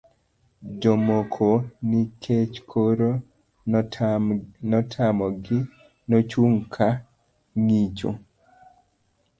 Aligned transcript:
jomoko 0.81 1.47
nikech 1.89 2.55
koro 2.71 3.09
notamogi, 4.69 5.59
nochung' 6.09 6.63
ka 6.73 6.89
ng'icho 7.63 8.11